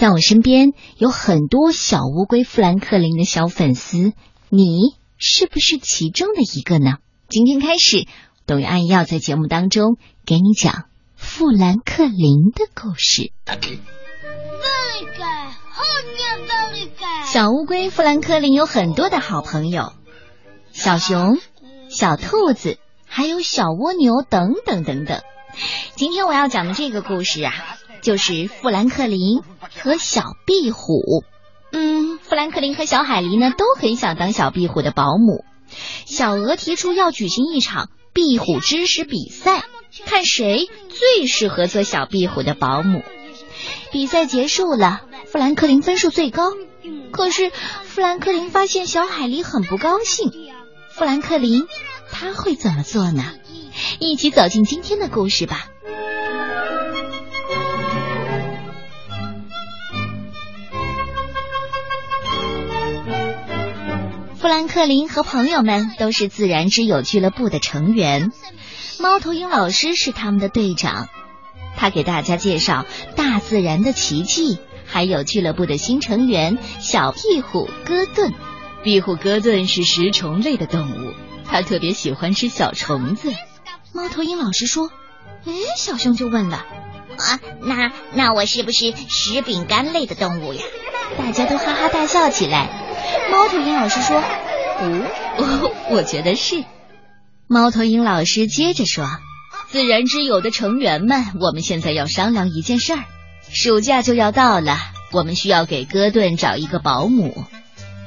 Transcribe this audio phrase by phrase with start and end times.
[0.00, 4.14] 在我身边有很多小乌龟富兰克林的小粉丝，
[4.48, 6.94] 你是不是其中的一个呢？
[7.28, 8.06] 今天开始，
[8.46, 10.84] 董玉安要在节目当中给你讲
[11.16, 13.30] 富兰克林的故事。
[17.26, 19.92] 小乌龟富兰克林有很多的好朋友，
[20.72, 21.36] 小熊、
[21.90, 25.20] 小兔子，还有小蜗牛等等等等。
[25.94, 27.52] 今天我要讲的这个故事啊，
[28.02, 29.42] 就是富兰克林
[29.82, 31.24] 和小壁虎。
[31.72, 35.44] 嗯，富兰克林和小海狸呢都很想当小壁虎的保姆。
[36.04, 39.64] 小鹅提出要举行一场壁虎知识比赛，
[40.04, 43.02] 看谁最适合做小壁虎的保姆。
[43.92, 46.52] 比赛结束了，富兰克林分数最高。
[47.12, 47.52] 可是
[47.84, 50.32] 富兰克林发现小海狸很不高兴。
[50.90, 51.66] 富兰克林
[52.10, 53.24] 他会怎么做呢？
[54.00, 55.66] 一起走进今天的故事吧。
[64.50, 68.32] 兰克林和朋友们都是自然之友俱乐部的成员，
[68.98, 71.08] 猫头鹰老师是他们的队长。
[71.76, 72.84] 他给大家介绍
[73.14, 78.34] 大自然的奇迹，还有俱乐部的新成员小壁虎戈顿。
[78.82, 83.32] 壁虎戈顿是食虫类的动物，他特别喜欢吃小虫子。
[83.92, 84.90] 猫头鹰老师说
[85.46, 90.60] ：“哎，小熊就问了，啊，那那我是不是食饼干类的动物呀？”
[91.18, 92.68] 大家都哈哈大笑起来。
[93.30, 94.20] 猫头鹰老师说
[94.80, 96.64] ：“哦，我觉得是。”
[97.46, 99.08] 猫头鹰老师接着说
[99.68, 103.04] ：“自然之友的成员们，我们现在要商量一件事儿。
[103.52, 104.78] 暑假就要到了，
[105.12, 107.44] 我们需要给戈顿找一个保姆。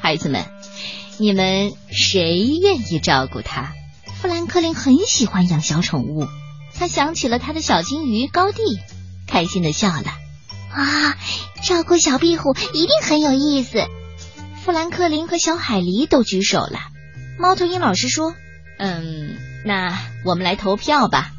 [0.00, 0.44] 孩子们，
[1.18, 3.72] 你们谁愿意照顾他？”
[4.20, 6.28] 富兰克林很喜欢养小宠物，
[6.78, 8.78] 他想起了他的小金鱼高地，
[9.26, 10.14] 开心的笑了。
[10.70, 11.16] 啊，
[11.72, 13.86] 照顾小壁虎一定很有意思。
[14.62, 16.80] 富兰克林和小海狸都举手了。
[17.38, 18.34] 猫头鹰老师说
[18.78, 21.30] ：“嗯，那我们来投票吧。”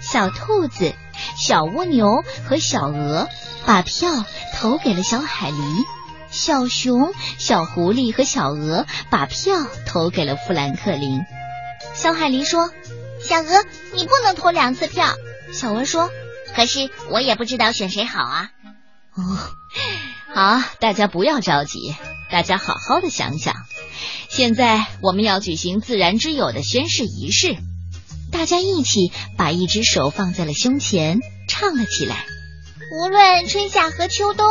[0.00, 0.94] 小兔子、
[1.36, 3.28] 小蜗牛和小鹅
[3.66, 4.24] 把票
[4.54, 5.84] 投给了小海狸，
[6.30, 9.54] 小熊、小狐狸和小鹅把票
[9.86, 11.20] 投给了富兰克林。
[11.92, 12.70] 小海狸说
[13.22, 15.08] ：“小鹅，你不能投两次票。”
[15.52, 16.08] 小鹅说
[16.56, 18.48] ：“可是我也不知道选谁好啊。”
[19.16, 19.38] 哦，
[20.34, 21.94] 好，大家不要着急，
[22.30, 23.54] 大家好好的想想。
[24.28, 27.56] 现在我们要举行自然之友的宣誓仪式，
[28.32, 32.24] 大家一起把一只手放在了胸前，唱了起来
[32.98, 34.46] ：“无论春夏和秋冬，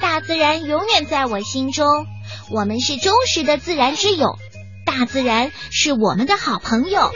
[0.00, 2.06] 大自然永远在我心中。
[2.50, 4.38] 我们是忠实的自然之友。”
[4.84, 7.12] 大自然是我们的好朋友。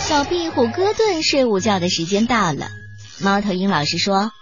[0.00, 2.68] 小壁虎戈顿睡午觉的时间到了。
[3.20, 4.32] 猫头鹰老师说：“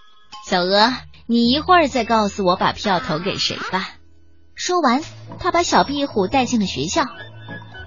[0.48, 0.94] 小鹅，
[1.26, 3.90] 你一会儿再告诉我把票投给谁吧。”
[4.56, 5.04] 说完，
[5.38, 7.04] 他把小壁虎带进了学校。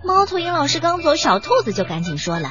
[0.03, 2.49] 猫头鹰老师刚走，小兔子就赶紧说了：“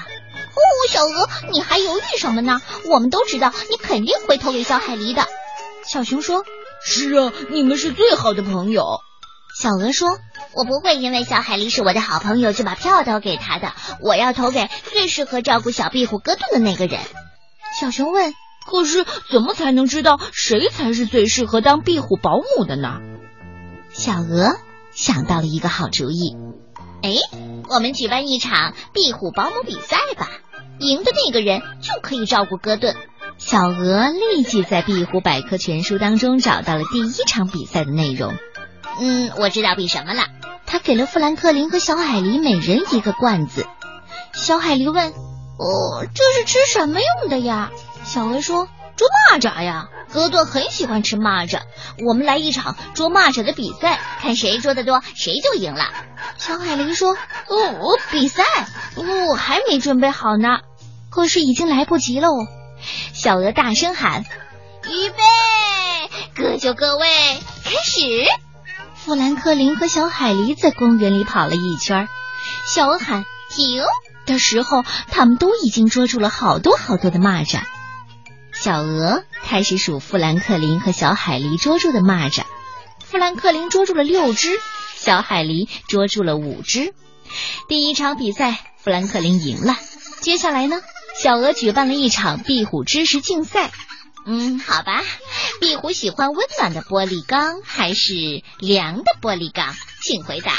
[0.51, 0.61] 哦，
[0.91, 2.61] 小鹅，你还犹豫什么呢？
[2.91, 5.29] 我们都知道你肯定会投给小海狸的。”
[5.87, 6.45] 小熊说
[6.85, 8.99] ：“是啊，你们是最好的朋友。”
[9.57, 10.19] 小鹅说
[10.55, 16.99] ：“我不会因为小海狸是我的好朋友就把票投给他的，我要投给最适合照顾小壁虎戈顿的那个人。”
[17.81, 18.35] 小熊问
[18.67, 22.99] ：“可是怎么才能知道谁才是最适合当壁虎保姆的呢？”
[23.91, 24.57] 小鹅
[24.93, 26.37] 想到了一个好主意
[27.03, 27.15] ：“哎，
[27.69, 30.29] 我们举办一场壁虎保姆比赛吧，
[30.79, 32.95] 赢的那个人就可以照顾戈顿。”
[33.39, 38.35] 小鹅立即在壁虎百科全书当中找到了第一场比赛的内容。
[39.01, 40.25] 嗯，我知道比什么了。
[40.67, 43.67] 他给了富兰克林和小海狸每人一个罐子。
[44.35, 45.09] 小海狸问
[45.59, 47.71] ：“哦，这是吃什么用的呀？”
[48.11, 48.67] 小鹅说
[48.99, 49.87] ：“捉蚂蚱呀。
[50.13, 51.61] 戈顿很喜欢吃蚂蚱。
[52.05, 55.85] 我们来一场捉蚂蚱的比赛，看谁捉得多，谁就赢了。”
[56.37, 57.13] 小海狸说
[57.47, 58.43] ：“哦，比赛？
[58.97, 60.59] 我还没准备好呢。
[61.09, 62.27] 可是已经来不及了。”
[63.15, 64.25] 小鹅大声喊
[64.91, 65.17] ：“预备，
[66.35, 67.07] 各就各位，
[67.63, 68.01] 开始！”
[68.97, 72.09] 富兰克林和小海狸在公园里跑了一圈，
[72.67, 73.85] 小鹅喊停
[74.27, 74.83] 的时候，
[75.13, 77.61] 他们都已经捉住了好多好多的蚂蚱。
[78.61, 82.43] 小鹅开始数富兰克林和小海狸捉住的蚂蚱，
[83.03, 84.51] 富兰克林捉住了六只，
[84.97, 86.93] 小海狸捉住了五只。
[87.69, 89.79] 第一场比赛，富兰克林赢了。
[90.21, 90.83] 接下来呢，
[91.19, 93.71] 小鹅举办了一场壁虎知识竞赛。
[94.27, 95.03] 嗯，好吧。
[95.63, 98.13] 壁虎喜欢温暖的玻璃缸还是
[98.59, 99.75] 凉的玻璃缸？
[100.03, 100.53] 请回答。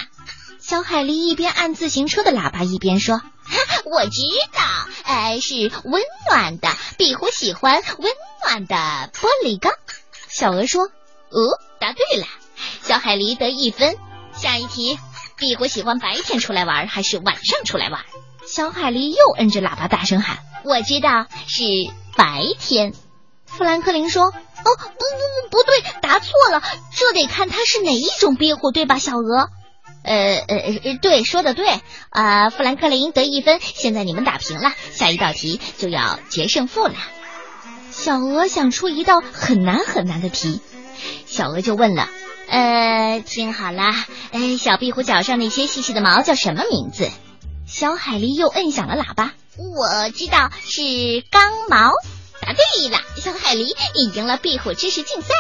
[0.59, 3.21] 小海狸一边按自行车的喇叭一边说
[3.85, 4.21] ：“我知
[4.53, 4.80] 道，
[5.11, 6.69] 呃，是温暖的。
[6.97, 8.11] 壁虎喜欢温
[8.45, 8.75] 暖的
[9.13, 9.73] 玻璃缸。”
[10.29, 10.85] 小鹅说
[11.29, 12.25] ：“哦，答对了，
[12.81, 13.97] 小海狸得一分。
[14.33, 14.97] 下一题，
[15.37, 18.05] 壁虎喜欢白天出来玩还是晚上出来玩？”
[18.47, 21.63] 小海狸又摁着喇叭大声喊：“我知道是
[22.15, 22.93] 白天。”
[23.45, 24.33] 富兰克林说：“哦，
[24.63, 26.61] 不不不，不对，答错了，
[26.95, 29.49] 这得看它是哪一种壁虎，对吧，小鹅？”
[30.03, 31.67] 呃呃呃，对，说的对
[32.09, 33.59] 啊，富兰克林得一分。
[33.61, 36.95] 现在你们打平了，下一道题就要决胜负了。
[37.91, 40.61] 小鹅想出一道很难很难的题，
[41.25, 42.09] 小鹅就问了
[42.49, 43.83] ：“呃，听好了，
[44.31, 47.09] 哎，小壁虎脚上那些细细的毛叫什么名字？”
[47.67, 49.33] 小海狸又摁响了喇叭。
[49.57, 50.81] 我知道是
[51.29, 51.91] 刚毛。
[52.41, 55.35] 答对了，小海狸，你赢了壁虎知识竞赛。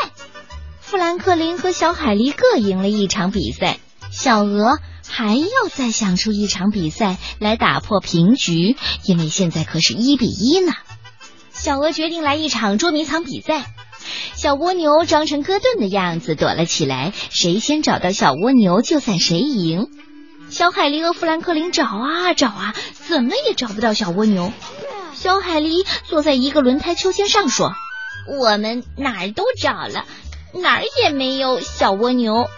[0.81, 3.79] 富兰克林和小海狸各赢了一场比赛。
[4.11, 4.77] 小鹅
[5.07, 8.75] 还要再想出一场比赛来打破平局，
[9.05, 10.73] 因为现在可是一比一呢。
[11.51, 13.65] 小鹅决定来一场捉迷藏比赛。
[14.35, 19.87] 小蜗牛装成哥顿的样子躲了起来，谁先找到小蜗牛就算谁赢。
[20.49, 24.51] 小海狸和富兰克林找啊找啊，怎么也找不到小蜗牛。
[25.13, 27.73] 小海狸坐在一个轮胎秋千上说
[28.39, 30.05] ：“我们哪儿都找了，
[30.53, 32.49] 哪儿也没有小蜗牛。”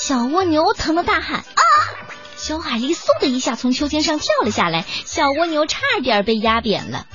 [0.00, 1.62] 小蜗牛疼得大喊：“啊！”
[2.36, 7.06] 小海狸嗖的一下从秋千上跳了下来，小蜗牛差点被压扁了。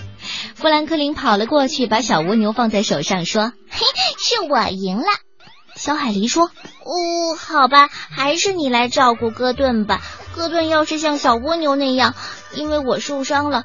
[0.56, 3.86] 富兰克林跑了过去，把小蜗牛放在手上，说：“嘿，
[4.18, 5.06] 是我赢了。”
[5.76, 6.52] 小海狸说
[6.86, 10.02] ：“哦，好吧，还是你来照顾戈顿吧。
[10.36, 12.14] 戈顿要是像小蜗牛那样，
[12.54, 13.64] 因为我受伤了，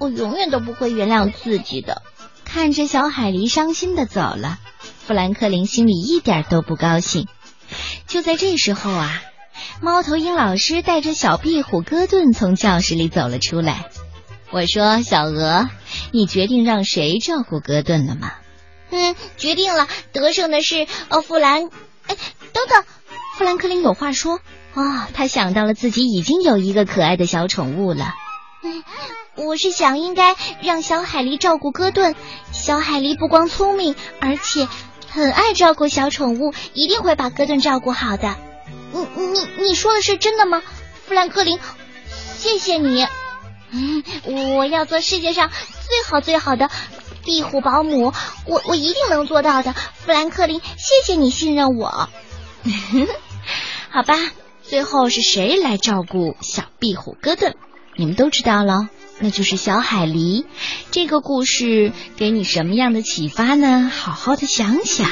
[0.00, 2.02] 我永远都不会原谅自己的。”
[2.44, 4.58] 看着小海狸伤心的走了，
[5.06, 7.26] 富兰克林心里一点都不高兴。
[8.06, 9.22] 就在这时候啊，
[9.80, 13.86] 猫头鹰老师带着小壁虎戈顿从教室里走了出来。
[14.50, 15.68] 我说：“小鹅，
[16.12, 18.32] 你决定让谁照顾戈顿了吗
[18.90, 21.70] ？”“嗯，决定了，得胜的是哦富兰。”
[22.06, 22.16] 哎，
[22.52, 22.84] 等等，
[23.36, 24.40] 富兰克林有话说。
[24.74, 28.14] 哦，他想到了自己已经有一个可爱的小宠物了。
[28.62, 28.84] 嗯，
[29.36, 32.14] 我是想应该让小海狸照顾戈顿。
[32.52, 34.68] 小海狸不光聪明，而且。
[35.14, 38.34] 很爱照顾小宠物，一定会把戈顿照顾好的。
[38.92, 40.60] 你你你说的是真的吗，
[41.06, 41.60] 富兰克林？
[42.36, 43.06] 谢谢你。
[43.70, 44.02] 嗯，
[44.56, 46.68] 我要做世界上最好最好的
[47.24, 48.12] 壁虎保姆，
[48.48, 49.72] 我我一定能做到的。
[49.72, 52.08] 富兰克林，谢谢你信任我。
[53.90, 54.14] 好吧，
[54.64, 57.54] 最后是谁来照顾小壁虎戈顿？
[57.96, 58.88] 你们都知道了。
[59.20, 60.44] 那就是小海狸，
[60.90, 63.90] 这个故事给你什么样的启发呢？
[63.92, 65.08] 好好的想想。